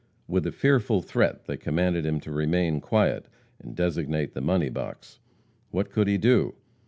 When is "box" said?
4.71-5.19